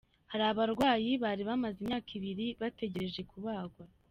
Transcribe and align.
Hari 0.31 0.43
abarwayi 0.51 1.11
bari 1.23 1.43
bamaze 1.49 1.77
imyaka 1.81 2.09
ibiri 2.17 2.47
bategereje 2.61 3.21
kubagwa. 3.31 3.83